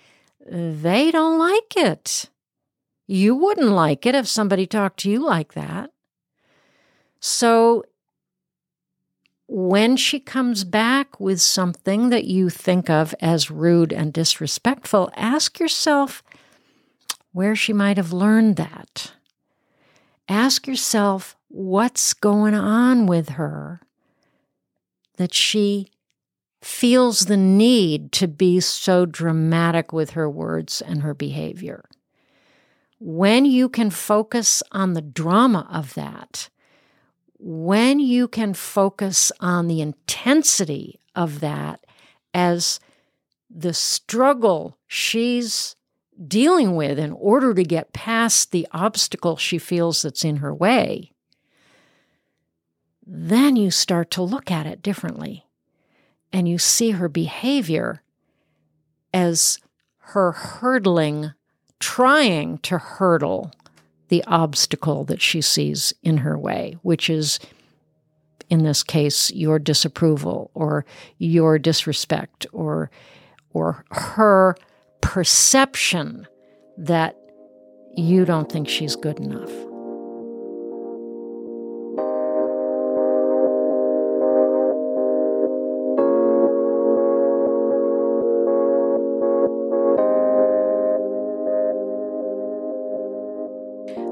they 0.49 1.11
don't 1.11 1.39
like 1.39 1.77
it. 1.77 2.31
You 3.09 3.35
wouldn't 3.35 3.71
like 3.71 4.07
it 4.07 4.15
if 4.15 4.29
somebody 4.29 4.67
talked 4.67 5.01
to 5.01 5.11
you 5.11 5.25
like 5.25 5.55
that. 5.55 5.91
So 7.21 7.85
when 9.49 9.97
she 9.97 10.19
comes 10.19 10.65
back 10.65 11.21
with 11.21 11.41
something 11.41 12.11
that 12.11 12.25
you 12.25 12.51
think 12.51 12.91
of 12.91 13.15
as 13.21 13.51
rude 13.51 13.93
and 13.93 14.13
disrespectful, 14.13 15.11
ask 15.17 15.59
yourself 15.61 16.23
where 17.37 17.55
she 17.55 17.75
might 17.75 17.99
have 17.99 18.15
learned 18.15 18.57
that. 18.57 19.13
Ask 20.27 20.67
yourself 20.67 21.37
what's 21.49 22.15
going 22.15 22.55
on 22.55 23.05
with 23.05 23.29
her 23.29 23.83
that 25.19 25.35
she 25.35 25.91
feels 26.63 27.27
the 27.27 27.37
need 27.37 28.11
to 28.11 28.27
be 28.27 28.59
so 28.59 29.05
dramatic 29.05 29.93
with 29.93 30.13
her 30.13 30.31
words 30.31 30.81
and 30.81 31.03
her 31.03 31.13
behavior. 31.13 31.85
When 32.99 33.45
you 33.45 33.69
can 33.69 33.91
focus 33.91 34.63
on 34.73 34.95
the 34.95 35.03
drama 35.03 35.69
of 35.71 35.93
that, 35.93 36.49
when 37.39 37.99
you 38.01 38.29
can 38.29 38.55
focus 38.55 39.31
on 39.41 39.69
the 39.69 39.83
intensity 39.83 41.01
of 41.15 41.41
that 41.41 41.85
as 42.33 42.81
the 43.51 43.75
struggle 43.75 44.79
she's 44.87 45.76
dealing 46.27 46.77
with 46.77 46.99
in 46.99 47.13
order 47.13 47.53
to 47.55 47.63
get 47.63 47.93
past 47.93 48.51
the 48.51 48.67
obstacle 48.73 49.37
she 49.37 49.59
feels 49.59 50.03
that's 50.03 50.25
in 50.25 50.37
her 50.37 50.55
way, 50.55 51.13
then 53.07 53.57
you 53.57 53.71
start 53.71 54.11
to 54.13 54.23
look 54.23 54.51
at 54.51 54.67
it 54.67 54.83
differently. 54.83 55.47
And 56.33 56.49
you 56.49 56.59
see 56.59 56.91
her 56.93 57.09
behavior 57.09 58.03
as 59.15 59.59
her 59.99 60.33
hurdling, 60.33 61.33
trying 61.79 62.59
to 62.59 62.79
hurdle 62.79 63.53
the 64.09 64.25
obstacle 64.25 65.05
that 65.05 65.21
she 65.21 65.41
sees 65.41 65.93
in 66.03 66.19
her 66.19 66.39
way, 66.39 66.77
which 66.83 67.11
is, 67.11 67.39
in 68.49 68.63
this 68.63 68.83
case, 68.83 69.31
your 69.33 69.59
disapproval 69.59 70.51
or 70.55 70.85
your 71.19 71.59
disrespect 71.59 72.47
or, 72.53 72.91
or 73.53 73.85
her 73.91 74.57
perception 75.17 76.29
that 76.77 77.17
you 77.95 78.27
don't 78.27 78.53
think 78.53 78.69
she's 78.69 78.97
good 78.97 79.19
enough. 79.19 79.51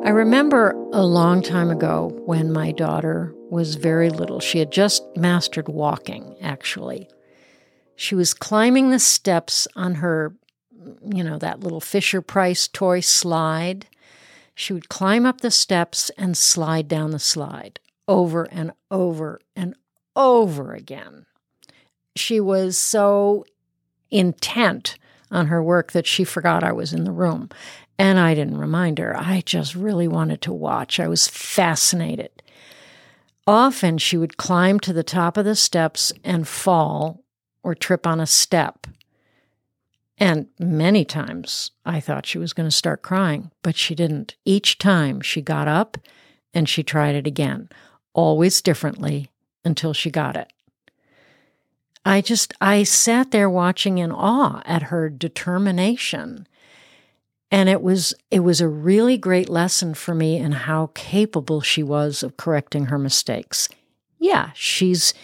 I 0.03 0.09
remember 0.09 0.71
a 0.95 1.05
long 1.05 1.43
time 1.43 1.69
ago 1.69 2.19
when 2.25 2.51
my 2.51 2.73
daughter 2.73 3.35
was 3.51 3.75
very 3.75 4.09
little. 4.09 4.41
She 4.41 4.59
had 4.59 4.73
just 4.73 5.05
mastered 5.17 5.69
walking, 5.69 6.39
actually. 6.41 7.11
She 7.95 8.15
was 8.15 8.33
climbing 8.33 8.89
the 8.89 8.99
steps 8.99 9.69
on 9.77 9.97
her, 9.97 10.35
you 11.03 11.25
know, 11.25 11.39
that 11.39 11.61
little 11.61 11.81
Fisher 11.81 12.21
Price 12.21 12.69
toy 12.69 13.01
slide. 13.01 13.87
She 14.55 14.73
would 14.73 14.89
climb 14.89 15.27
up 15.27 15.41
the 15.41 15.51
steps 15.51 16.11
and 16.17 16.37
slide 16.37 16.89
down 16.89 17.11
the 17.11 17.19
slide 17.19 17.81
over 18.07 18.45
and 18.45 18.73
over 18.91 19.41
and 19.57 19.75
over 20.15 20.75
again. 20.75 21.27
She 22.15 22.39
was 22.39 22.79
so 22.79 23.45
intent 24.11 24.97
on 25.31 25.47
her 25.47 25.63
work 25.63 25.93
that 25.93 26.07
she 26.07 26.23
forgot 26.25 26.63
I 26.63 26.73
was 26.73 26.93
in 26.93 27.05
the 27.05 27.13
room. 27.13 27.51
And 27.99 28.19
I 28.19 28.35
didn't 28.35 28.59
remind 28.59 28.99
her. 28.99 29.17
I 29.17 29.43
just 29.45 29.75
really 29.75 30.09
wanted 30.09 30.41
to 30.43 30.53
watch. 30.53 30.99
I 30.99 31.09
was 31.09 31.29
fascinated. 31.29 32.43
Often 33.47 33.99
she 33.99 34.17
would 34.17 34.37
climb 34.37 34.81
to 34.81 34.93
the 34.93 35.05
top 35.05 35.37
of 35.37 35.45
the 35.45 35.55
steps 35.55 36.13
and 36.25 36.49
fall 36.49 37.23
or 37.63 37.75
trip 37.75 38.07
on 38.07 38.21
a 38.21 38.27
step. 38.27 38.87
And 40.19 40.49
many 40.59 41.05
times 41.05 41.73
I 41.85 42.01
thought 42.01 42.27
she 42.27 42.39
was 42.39 42.53
going 42.53 42.69
to 42.69 42.75
start 42.75 43.03
crying, 43.03 43.51
but 43.63 43.77
she 43.77 43.95
didn't. 43.95 44.37
Each 44.45 44.79
time 44.79 45.21
she 45.21 45.43
got 45.43 45.67
up 45.67 45.99
and 46.53 46.69
she 46.69 46.83
tried 46.83 47.17
it 47.17 47.27
again, 47.27 47.69
always 48.13 48.63
differently 48.63 49.31
until 49.65 49.93
she 49.93 50.11
got 50.11 50.37
it. 50.37 50.53
I 52.05 52.21
just, 52.21 52.53
I 52.61 52.83
sat 52.83 53.31
there 53.31 53.51
watching 53.51 53.99
in 53.99 54.13
awe 54.13 54.63
at 54.67 54.85
her 54.85 55.09
determination 55.09 56.47
and 57.55 57.69
it 57.69 57.83
was 57.83 58.13
it 58.33 58.41
was 58.41 58.61
a 58.61 58.67
really 58.67 59.17
great 59.17 59.49
lesson 59.49 59.95
for 59.95 60.13
me 60.13 60.39
in 60.39 60.51
how 60.51 60.91
capable 60.95 61.61
she 61.61 61.85
was 61.85 62.25
of 62.25 62.37
correcting 62.37 62.87
her 62.87 62.99
mistakes. 62.99 63.69
Yeah, 64.19 64.51
she's 64.55 65.15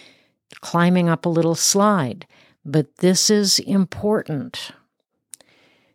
climbing 0.61 1.09
up 1.09 1.25
a 1.25 1.29
little 1.29 1.55
slide, 1.55 2.25
but 2.63 2.97
this 2.99 3.29
is 3.29 3.59
important. 3.59 4.71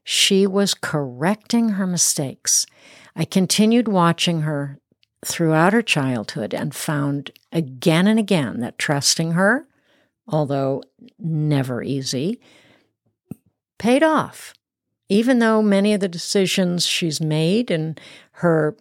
She 0.09 0.47
was 0.47 0.73
correcting 0.73 1.71
her 1.71 1.87
mistakes. 1.87 2.65
I 3.15 3.25
continued 3.25 3.89
watching 3.89 4.43
her 4.43 4.79
throughout 5.25 5.73
her 5.73 5.83
childhood 5.83 6.55
and 6.55 6.75
found 6.75 7.33
again 7.53 8.07
and 8.07 8.19
again 8.19 8.61
that 8.61 8.79
trusting 8.79 9.33
her, 9.33 9.67
although 10.29 10.83
never 11.19 11.83
easy, 11.83 12.41
paid 13.79 14.03
off 14.03 14.55
even 15.09 15.39
though 15.39 15.63
many 15.63 15.95
of 15.95 16.01
the 16.01 16.09
decisions 16.09 16.87
she's 16.87 17.21
made 17.21 17.71
in 17.71 17.97
her 18.33 18.77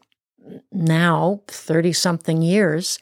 now 0.71 1.41
30 1.47 1.93
something 1.93 2.41
years 2.41 2.99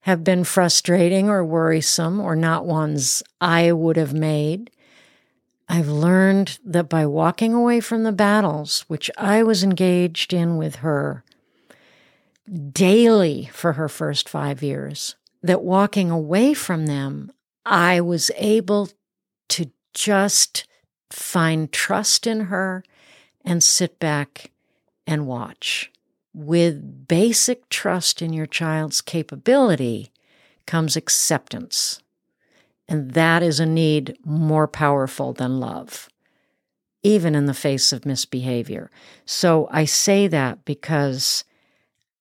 have 0.00 0.22
been 0.22 0.44
frustrating 0.44 1.28
or 1.28 1.44
worrisome 1.44 2.20
or 2.20 2.36
not 2.36 2.64
ones 2.64 3.22
I 3.40 3.72
would 3.72 3.96
have 3.96 4.14
made, 4.14 4.70
I've 5.68 5.88
learned 5.88 6.58
that 6.64 6.88
by 6.88 7.06
walking 7.06 7.52
away 7.52 7.80
from 7.80 8.04
the 8.04 8.12
battles 8.12 8.84
which 8.88 9.10
I 9.18 9.42
was 9.42 9.64
engaged 9.64 10.32
in 10.32 10.56
with 10.56 10.76
her 10.76 11.24
daily 12.72 13.50
for 13.52 13.72
her 13.72 13.88
first 13.88 14.28
five 14.28 14.62
years, 14.62 15.16
that 15.42 15.62
walking 15.62 16.10
away 16.10 16.54
from 16.54 16.86
them, 16.86 17.32
I 17.64 18.00
was 18.00 18.30
able 18.36 18.90
to 19.48 19.70
just 19.92 20.66
find 21.10 21.72
trust 21.72 22.26
in 22.26 22.42
her 22.42 22.84
and 23.44 23.62
sit 23.62 23.98
back 23.98 24.50
and 25.06 25.26
watch. 25.26 25.90
With 26.32 27.08
basic 27.08 27.68
trust 27.68 28.20
in 28.20 28.32
your 28.32 28.46
child's 28.46 29.00
capability 29.00 30.12
comes 30.66 30.96
acceptance. 30.96 32.00
And 32.88 33.12
that 33.12 33.42
is 33.42 33.58
a 33.58 33.66
need 33.66 34.16
more 34.24 34.68
powerful 34.68 35.32
than 35.32 35.58
love, 35.58 36.08
even 37.02 37.34
in 37.34 37.46
the 37.46 37.54
face 37.54 37.92
of 37.92 38.06
misbehavior. 38.06 38.90
So 39.24 39.68
I 39.70 39.84
say 39.84 40.28
that 40.28 40.64
because 40.64 41.44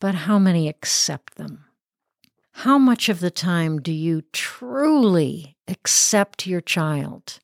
But 0.00 0.14
how 0.14 0.38
many 0.38 0.68
accept 0.68 1.34
them? 1.34 1.63
How 2.58 2.78
much 2.78 3.08
of 3.08 3.18
the 3.18 3.32
time 3.32 3.80
do 3.80 3.92
you 3.92 4.22
truly 4.32 5.56
accept 5.66 6.46
your 6.46 6.60
child? 6.60 7.40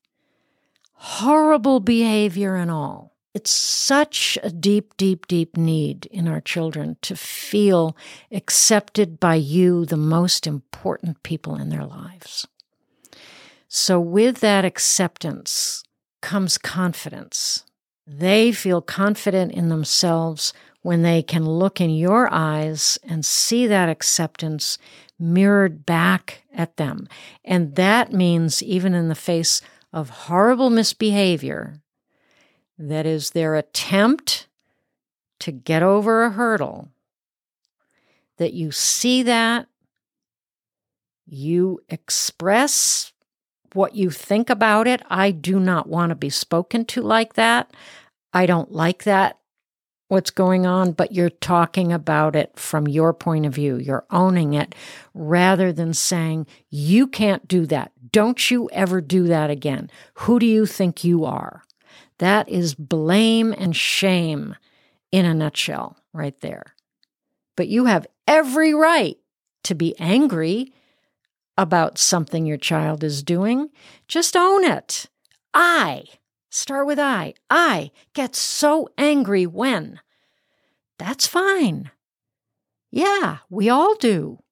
Horrible 0.94 1.80
behavior 1.80 2.54
and 2.54 2.70
all. 2.70 3.16
It's 3.34 3.50
such 3.50 4.38
a 4.42 4.50
deep, 4.50 4.96
deep, 4.96 5.26
deep 5.26 5.56
need 5.56 6.06
in 6.06 6.28
our 6.28 6.40
children 6.40 6.96
to 7.02 7.16
feel 7.16 7.96
accepted 8.30 9.18
by 9.18 9.34
you, 9.34 9.84
the 9.84 9.96
most 9.96 10.46
important 10.46 11.22
people 11.24 11.56
in 11.56 11.70
their 11.70 11.84
lives. 11.84 12.46
So, 13.66 14.00
with 14.00 14.38
that 14.40 14.64
acceptance, 14.64 15.82
comes 16.22 16.56
confidence. 16.56 17.64
They 18.06 18.52
feel 18.52 18.80
confident 18.80 19.52
in 19.52 19.70
themselves 19.70 20.52
when 20.82 21.02
they 21.02 21.22
can 21.22 21.44
look 21.46 21.80
in 21.80 21.90
your 21.90 22.32
eyes 22.32 22.98
and 23.02 23.24
see 23.24 23.66
that 23.66 23.88
acceptance 23.88 24.78
mirrored 25.18 25.84
back 25.84 26.42
at 26.54 26.76
them. 26.76 27.06
And 27.44 27.74
that 27.74 28.12
means, 28.12 28.62
even 28.62 28.94
in 28.94 29.08
the 29.08 29.14
face 29.14 29.60
of 29.92 30.08
horrible 30.10 30.70
misbehavior, 30.70 31.80
that 32.78 33.04
is 33.04 33.30
their 33.30 33.56
attempt 33.56 34.46
to 35.40 35.52
get 35.52 35.82
over 35.82 36.24
a 36.24 36.30
hurdle, 36.30 36.88
that 38.38 38.54
you 38.54 38.70
see 38.70 39.22
that, 39.22 39.66
you 41.26 41.80
express 41.88 43.12
what 43.74 43.94
you 43.94 44.10
think 44.10 44.48
about 44.48 44.86
it. 44.86 45.02
I 45.10 45.30
do 45.30 45.60
not 45.60 45.88
want 45.88 46.10
to 46.10 46.16
be 46.16 46.30
spoken 46.30 46.84
to 46.86 47.02
like 47.02 47.34
that. 47.34 47.70
I 48.32 48.46
don't 48.46 48.72
like 48.72 49.04
that, 49.04 49.38
what's 50.10 50.30
going 50.30 50.66
on, 50.66 50.90
but 50.90 51.12
you're 51.12 51.30
talking 51.30 51.92
about 51.92 52.34
it 52.34 52.52
from 52.58 52.88
your 52.88 53.14
point 53.14 53.46
of 53.46 53.54
view. 53.54 53.76
You're 53.76 54.04
owning 54.10 54.54
it 54.54 54.74
rather 55.14 55.72
than 55.72 55.94
saying, 55.94 56.48
you 56.68 57.06
can't 57.06 57.46
do 57.46 57.64
that. 57.66 57.92
Don't 58.10 58.50
you 58.50 58.68
ever 58.72 59.00
do 59.00 59.28
that 59.28 59.50
again. 59.50 59.88
Who 60.14 60.40
do 60.40 60.46
you 60.46 60.66
think 60.66 61.04
you 61.04 61.24
are? 61.24 61.62
That 62.18 62.48
is 62.48 62.74
blame 62.74 63.54
and 63.56 63.74
shame 63.74 64.56
in 65.12 65.26
a 65.26 65.32
nutshell, 65.32 65.96
right 66.12 66.38
there. 66.40 66.74
But 67.56 67.68
you 67.68 67.84
have 67.84 68.06
every 68.26 68.74
right 68.74 69.16
to 69.62 69.74
be 69.76 69.94
angry 70.00 70.72
about 71.56 71.98
something 71.98 72.46
your 72.46 72.56
child 72.56 73.04
is 73.04 73.22
doing, 73.22 73.70
just 74.08 74.36
own 74.36 74.64
it. 74.64 75.06
I, 75.54 76.04
start 76.50 76.86
with 76.86 76.98
I, 76.98 77.34
I 77.48 77.90
get 78.12 78.36
so 78.36 78.88
angry 78.98 79.46
when. 79.46 80.00
That's 80.98 81.26
fine. 81.26 81.90
Yeah, 82.90 83.38
we 83.48 83.68
all 83.68 83.94
do. 83.94 84.42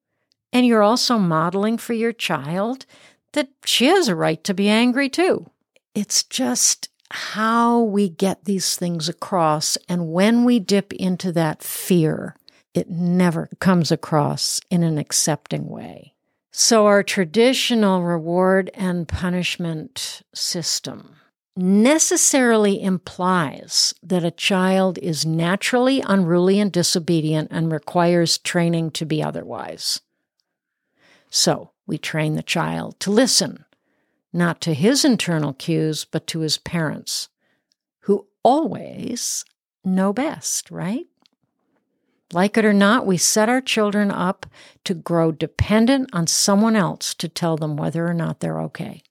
And 0.52 0.66
you're 0.66 0.82
also 0.82 1.18
modeling 1.18 1.76
for 1.76 1.92
your 1.92 2.12
child 2.12 2.86
that 3.32 3.50
she 3.64 3.86
has 3.86 4.08
a 4.08 4.16
right 4.16 4.42
to 4.44 4.54
be 4.54 4.68
angry 4.68 5.08
too. 5.08 5.50
It's 5.94 6.22
just 6.22 6.88
how 7.10 7.80
we 7.80 8.08
get 8.08 8.44
these 8.44 8.76
things 8.76 9.08
across. 9.08 9.76
And 9.88 10.12
when 10.12 10.44
we 10.44 10.58
dip 10.58 10.92
into 10.94 11.32
that 11.32 11.62
fear, 11.62 12.36
it 12.74 12.88
never 12.88 13.48
comes 13.60 13.90
across 13.90 14.60
in 14.70 14.82
an 14.82 14.98
accepting 14.98 15.68
way. 15.68 16.14
So, 16.50 16.86
our 16.86 17.02
traditional 17.02 18.02
reward 18.02 18.70
and 18.74 19.06
punishment 19.06 20.22
system 20.34 21.17
necessarily 21.58 22.80
implies 22.80 23.92
that 24.00 24.24
a 24.24 24.30
child 24.30 24.96
is 24.98 25.26
naturally 25.26 26.00
unruly 26.06 26.60
and 26.60 26.70
disobedient 26.70 27.48
and 27.50 27.72
requires 27.72 28.38
training 28.38 28.92
to 28.92 29.04
be 29.04 29.20
otherwise. 29.20 30.00
So 31.30 31.72
we 31.84 31.98
train 31.98 32.36
the 32.36 32.42
child 32.44 33.00
to 33.00 33.10
listen, 33.10 33.64
not 34.32 34.60
to 34.60 34.72
his 34.72 35.04
internal 35.04 35.52
cues, 35.52 36.04
but 36.04 36.28
to 36.28 36.40
his 36.40 36.58
parents, 36.58 37.28
who 38.00 38.28
always 38.44 39.44
know 39.84 40.12
best, 40.12 40.70
right? 40.70 41.06
Like 42.32 42.56
it 42.56 42.64
or 42.64 42.72
not, 42.72 43.04
we 43.04 43.16
set 43.16 43.48
our 43.48 43.60
children 43.60 44.12
up 44.12 44.46
to 44.84 44.94
grow 44.94 45.32
dependent 45.32 46.10
on 46.12 46.28
someone 46.28 46.76
else 46.76 47.14
to 47.14 47.28
tell 47.28 47.56
them 47.56 47.76
whether 47.76 48.06
or 48.06 48.14
not 48.14 48.38
they're 48.38 48.60
okay. 48.60 49.02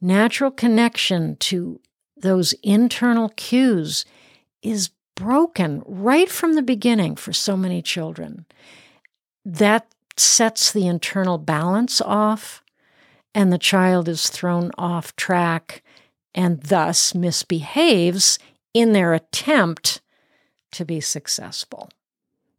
Natural 0.00 0.50
connection 0.50 1.36
to 1.36 1.80
those 2.16 2.52
internal 2.62 3.30
cues 3.30 4.04
is 4.62 4.90
broken 5.16 5.82
right 5.86 6.28
from 6.28 6.54
the 6.54 6.62
beginning 6.62 7.16
for 7.16 7.32
so 7.32 7.56
many 7.56 7.82
children. 7.82 8.46
That 9.44 9.88
sets 10.16 10.72
the 10.72 10.86
internal 10.86 11.38
balance 11.38 12.00
off, 12.00 12.62
and 13.34 13.52
the 13.52 13.58
child 13.58 14.08
is 14.08 14.28
thrown 14.28 14.70
off 14.78 15.14
track 15.16 15.82
and 16.34 16.62
thus 16.62 17.14
misbehaves 17.14 18.38
in 18.74 18.92
their 18.92 19.14
attempt 19.14 20.00
to 20.72 20.84
be 20.84 21.00
successful. 21.00 21.90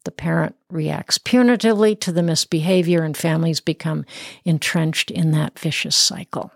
The 0.04 0.12
parent 0.12 0.56
reacts 0.70 1.18
punitively 1.18 2.00
to 2.02 2.12
the 2.12 2.24
misbehavior, 2.24 3.04
and 3.04 3.16
families 3.16 3.62
become 3.62 4.06
entrenched 4.44 5.12
in 5.12 5.32
that 5.32 5.58
vicious 5.60 5.96
cycle. 5.96 6.52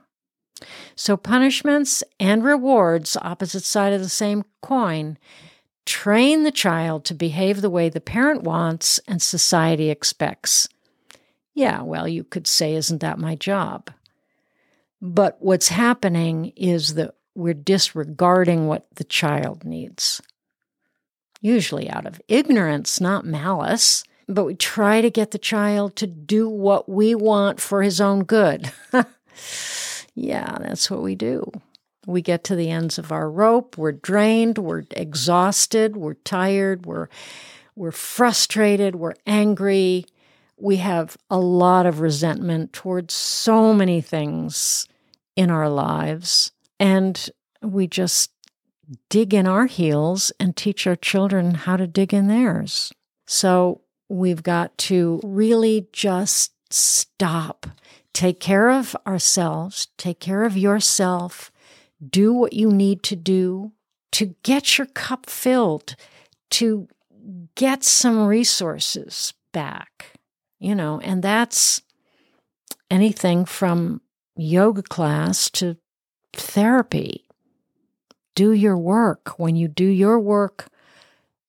So, 0.95 1.17
punishments 1.17 2.04
and 2.19 2.43
rewards, 2.43 3.17
opposite 3.21 3.63
side 3.63 3.93
of 3.93 4.02
the 4.02 4.10
same 4.10 4.43
coin, 4.62 5.17
train 5.86 6.43
the 6.43 6.52
child 6.52 7.06
to 7.06 7.13
behave 7.13 7.62
the 7.62 7.69
way 7.69 7.89
the 7.89 8.02
parent 8.02 8.43
wants 8.43 8.99
and 9.08 9.21
society 9.21 9.89
expects. 9.89 10.67
Yeah, 11.54 11.82
well, 11.82 12.08
you 12.08 12.23
could 12.23 12.47
say, 12.47 12.76
isn't 12.76 13.02
that 13.02 13.19
my 13.19 13.36
job? 13.36 13.91
But 15.02 15.38
what's 15.39 15.67
happening 15.67 16.54
is 16.56 16.95
that 16.95 17.15
we're 17.36 17.54
disregarding 17.54 18.67
what 18.67 18.88
the 18.95 19.04
child 19.04 19.65
needs 19.65 20.21
usually 21.43 21.89
out 21.89 22.08
of 22.08 22.21
ignorance, 22.28 22.99
not 22.99 23.26
malice. 23.26 24.04
But 24.28 24.45
we 24.45 24.56
try 24.56 25.02
to 25.02 25.12
get 25.12 25.32
the 25.32 25.38
child 25.38 25.97
to 25.97 26.08
do 26.08 26.49
what 26.49 26.88
we 26.88 27.13
want 27.13 27.60
for 27.60 27.84
his 27.84 27.99
own 28.02 28.23
good. 28.23 28.71
yeah, 30.15 30.58
that's 30.60 30.89
what 30.91 31.02
we 31.02 31.15
do. 31.15 31.52
We 32.06 32.21
get 32.21 32.43
to 32.45 32.56
the 32.56 32.69
ends 32.69 32.97
of 32.97 33.12
our 33.12 33.30
rope, 33.30 33.78
we're 33.78 33.93
drained, 33.93 34.58
we're 34.58 34.84
exhausted, 34.91 35.95
we're 35.95 36.15
tired, 36.15 36.86
we're 36.86 37.08
we're 37.76 37.91
frustrated, 37.91 38.95
we're 38.95 39.15
angry. 39.26 40.06
We 40.58 40.78
have 40.78 41.17
a 41.30 41.39
lot 41.39 41.86
of 41.86 42.02
resentment 42.02 42.71
towards 42.71 43.13
so 43.13 43.73
many 43.73 43.99
things 43.99 44.88
in 45.36 45.49
our 45.49 45.69
lives. 45.69 46.52
And 46.80 47.30
we 47.62 47.88
just 47.88 48.32
dig 49.10 49.34
in 49.34 49.47
our 49.47 49.65
heels 49.65 50.32
and 50.39 50.56
teach 50.56 50.86
our 50.86 50.95
children 50.95 51.56
how 51.56 51.78
to 51.78 51.88
dig 51.88 52.13
in 52.13 52.28
theirs. 52.28 52.91
So 53.26 53.82
we've 54.10 54.43
got 54.43 54.78
to 54.78 55.19
really 55.23 55.88
just 55.91 56.52
stop, 56.69 57.65
take 58.13 58.39
care 58.39 58.69
of 58.69 58.95
ourselves, 59.06 59.88
take 59.97 60.19
care 60.19 60.43
of 60.43 60.58
yourself, 60.58 61.52
do 62.08 62.34
what 62.34 62.54
you 62.54 62.69
need 62.71 63.04
to 63.04 63.15
do 63.15 63.71
to 64.12 64.36
get 64.43 64.78
your 64.78 64.88
cup 64.88 65.30
filled, 65.30 65.95
to 66.52 66.88
get 67.56 67.84
some 67.84 68.28
resources 68.28 69.34
back, 69.52 70.13
you 70.60 70.76
know, 70.76 70.99
and 70.99 71.23
that's 71.23 71.82
anything 72.91 73.45
from 73.45 74.02
yoga 74.36 74.84
class 74.84 75.49
to 75.49 75.78
therapy 76.34 77.23
do 78.36 78.52
your 78.52 78.78
work. 78.78 79.38
When 79.38 79.56
you 79.56 79.67
do 79.67 79.86
your 79.86 80.19
work, 80.19 80.67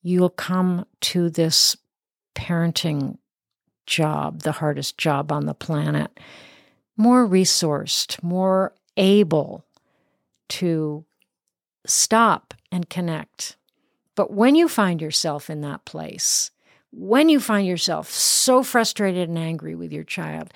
you'll 0.03 0.31
come 0.31 0.87
to 1.03 1.31
this 1.31 1.77
parenting 2.35 3.19
job, 3.87 4.43
the 4.43 4.53
hardest 4.53 4.99
job 4.99 5.33
on 5.33 5.47
the 5.47 5.55
planet, 5.55 6.19
more 6.97 7.27
resourced, 7.27 8.23
more 8.23 8.73
able 8.97 9.65
to 10.49 11.05
stop 11.87 12.55
and 12.71 12.89
connect. 12.89 13.57
But 14.15 14.33
when 14.33 14.55
you 14.55 14.69
find 14.69 15.01
yourself 15.01 15.51
in 15.51 15.61
that 15.63 15.85
place, 15.85 16.51
when 16.93 17.29
you 17.29 17.41
find 17.41 17.67
yourself 17.67 18.11
so 18.11 18.63
frustrated 18.63 19.29
and 19.29 19.39
angry 19.39 19.75
with 19.75 19.93
your 19.93 20.05
child, 20.05 20.53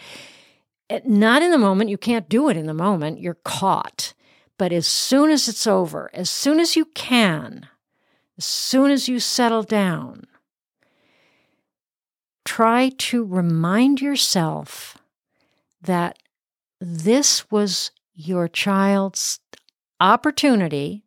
eh, 0.88 1.00
not 1.04 1.42
in 1.42 1.50
the 1.50 1.58
moment, 1.58 1.90
you 1.90 1.98
can't 1.98 2.28
do 2.28 2.48
it 2.48 2.56
in 2.56 2.66
the 2.66 2.74
moment, 2.74 3.20
you're 3.20 3.38
caught. 3.44 4.14
But 4.56 4.72
as 4.72 4.86
soon 4.86 5.30
as 5.30 5.48
it's 5.48 5.66
over, 5.66 6.10
as 6.12 6.30
soon 6.30 6.60
as 6.60 6.76
you 6.76 6.84
can, 6.86 7.68
as 8.36 8.44
soon 8.44 8.90
as 8.90 9.08
you 9.08 9.18
settle 9.18 9.62
down, 9.62 10.26
try 12.44 12.90
to 12.98 13.24
remind 13.24 14.00
yourself 14.00 14.98
that 15.82 16.18
this 16.80 17.50
was 17.50 17.90
your 18.14 18.48
child's 18.48 19.40
opportunity 20.00 21.04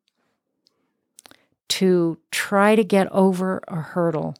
to 1.70 2.18
try 2.32 2.76
to 2.76 2.84
get 2.84 3.08
over 3.12 3.62
a 3.68 3.78
hurdle, 3.78 4.36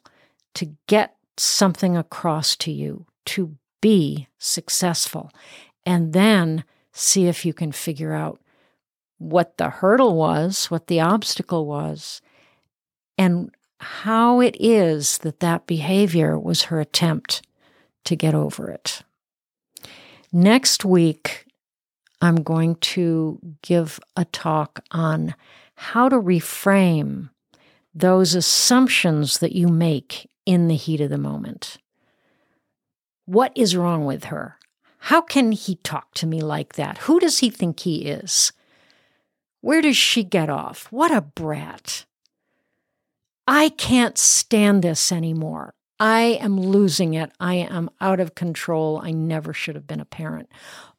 to 0.54 0.76
get 0.88 1.16
something 1.38 1.96
across 1.96 2.56
to 2.58 2.72
you, 2.72 3.06
to 3.26 3.58
be 3.80 4.28
successful, 4.38 5.32
and 5.86 6.14
then 6.14 6.64
see 6.92 7.28
if 7.28 7.46
you 7.46 7.54
can 7.54 7.72
figure 7.72 8.14
out 8.14 8.40
what 9.18 9.58
the 9.58 9.70
hurdle 9.70 10.16
was, 10.16 10.70
what 10.70 10.88
the 10.88 11.00
obstacle 11.00 11.66
was, 11.66 12.22
and 13.18 13.52
how 13.80 14.42
it 14.42 14.56
is 14.60 15.20
that 15.20 15.40
that 15.40 15.68
behavior 15.68 16.38
was 16.38 16.64
her 16.64 16.80
attempt 16.80 17.42
to 18.04 18.16
get 18.16 18.36
over 18.36 18.70
it. 18.70 19.04
Next 20.32 20.86
week, 20.86 21.46
I'm 22.22 22.38
going 22.38 22.76
to 22.76 23.40
give 23.62 24.00
a 24.16 24.24
talk 24.26 24.82
on 24.92 25.36
how 25.76 26.08
to 26.08 26.16
reframe 26.16 27.30
those 27.94 28.34
assumptions 28.34 29.40
that 29.40 29.54
you 29.54 29.68
make 29.68 30.30
in 30.46 30.70
the 30.70 30.76
heat 30.76 31.02
of 31.02 31.10
the 31.10 31.18
moment. 31.18 31.78
What 33.26 33.52
is 33.56 33.76
wrong 33.76 34.06
with 34.06 34.26
her? 34.26 34.58
How 35.00 35.22
can 35.22 35.52
he 35.52 35.76
talk 35.76 36.14
to 36.16 36.28
me 36.28 36.42
like 36.42 36.76
that? 36.76 37.00
Who 37.00 37.20
does 37.20 37.40
he 37.40 37.50
think 37.50 37.82
he 37.82 38.06
is? 38.06 38.54
Where 39.60 39.82
does 39.82 39.98
she 39.98 40.24
get 40.24 40.50
off? 40.50 40.92
What 40.92 41.12
a 41.12 41.22
brat. 41.22 42.06
I 43.48 43.70
can't 43.70 44.18
stand 44.18 44.84
this 44.84 45.12
anymore. 45.12 45.74
I 46.02 46.40
am 46.42 46.60
losing 46.60 47.14
it. 47.14 47.32
I 47.40 47.54
am 47.54 47.92
out 48.02 48.20
of 48.20 48.34
control. 48.34 49.00
I 49.04 49.12
never 49.12 49.54
should 49.54 49.76
have 49.76 49.86
been 49.86 50.00
a 50.00 50.06
parent. 50.06 50.50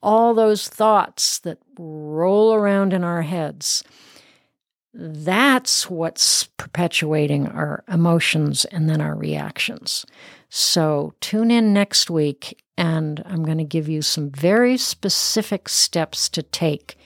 All 0.00 0.32
those 0.32 0.68
thoughts 0.68 1.40
that 1.40 1.58
roll 1.76 2.54
around 2.54 2.92
in 2.92 3.02
our 3.02 3.22
heads. 3.22 3.82
That's 4.94 5.90
what's 5.90 6.44
perpetuating 6.44 7.48
our 7.48 7.82
emotions 7.88 8.64
and 8.66 8.88
then 8.88 9.00
our 9.00 9.16
reactions. 9.16 10.06
So 10.48 11.14
tune 11.20 11.50
in 11.50 11.72
next 11.72 12.08
week, 12.08 12.62
and 12.78 13.24
I'm 13.26 13.42
going 13.42 13.58
to 13.58 13.64
give 13.64 13.88
you 13.88 14.02
some 14.02 14.30
very 14.30 14.76
specific 14.76 15.68
steps 15.68 16.28
to 16.28 16.44
take 16.44 16.96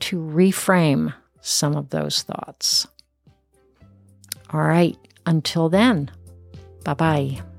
to 0.00 0.16
reframe 0.18 1.14
some 1.40 1.76
of 1.76 1.90
those 1.90 2.22
thoughts. 2.22 2.88
All 4.50 4.62
right, 4.62 4.98
until 5.24 5.68
then, 5.68 6.10
bye 6.88 6.94
bye. 6.94 7.57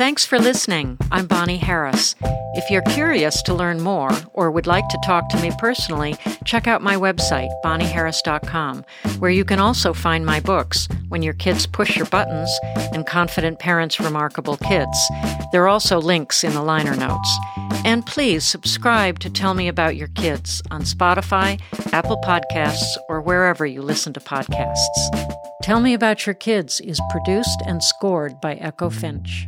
Thanks 0.00 0.24
for 0.24 0.38
listening. 0.38 0.96
I'm 1.10 1.26
Bonnie 1.26 1.58
Harris. 1.58 2.14
If 2.54 2.70
you're 2.70 2.80
curious 2.80 3.42
to 3.42 3.52
learn 3.52 3.82
more 3.82 4.10
or 4.32 4.50
would 4.50 4.66
like 4.66 4.88
to 4.88 4.98
talk 5.04 5.28
to 5.28 5.42
me 5.42 5.52
personally, 5.58 6.16
check 6.46 6.66
out 6.66 6.80
my 6.80 6.96
website, 6.96 7.50
bonnieharris.com, 7.62 8.86
where 9.18 9.30
you 9.30 9.44
can 9.44 9.60
also 9.60 9.92
find 9.92 10.24
my 10.24 10.40
books, 10.40 10.88
When 11.10 11.22
Your 11.22 11.34
Kids 11.34 11.66
Push 11.66 11.98
Your 11.98 12.06
Buttons 12.06 12.50
and 12.94 13.06
Confident 13.06 13.58
Parents 13.58 14.00
Remarkable 14.00 14.56
Kids. 14.56 14.98
There 15.52 15.64
are 15.64 15.68
also 15.68 16.00
links 16.00 16.44
in 16.44 16.54
the 16.54 16.62
liner 16.62 16.96
notes. 16.96 17.38
And 17.84 18.06
please 18.06 18.42
subscribe 18.42 19.18
to 19.18 19.28
Tell 19.28 19.52
Me 19.52 19.68
About 19.68 19.96
Your 19.96 20.08
Kids 20.08 20.62
on 20.70 20.80
Spotify, 20.80 21.60
Apple 21.92 22.16
Podcasts, 22.24 22.96
or 23.10 23.20
wherever 23.20 23.66
you 23.66 23.82
listen 23.82 24.14
to 24.14 24.20
podcasts. 24.20 24.78
Tell 25.62 25.78
Me 25.78 25.92
About 25.92 26.24
Your 26.24 26.34
Kids 26.34 26.80
is 26.80 26.98
produced 27.10 27.60
and 27.66 27.84
scored 27.84 28.40
by 28.40 28.54
Echo 28.54 28.88
Finch. 28.88 29.46